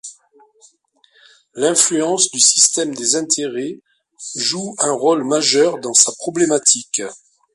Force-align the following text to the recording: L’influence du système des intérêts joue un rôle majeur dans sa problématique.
L’influence 1.53 2.31
du 2.31 2.39
système 2.39 2.95
des 2.95 3.13
intérêts 3.15 3.77
joue 4.33 4.75
un 4.79 4.93
rôle 4.93 5.23
majeur 5.23 5.77
dans 5.77 5.93
sa 5.93 6.11
problématique. 6.13 7.03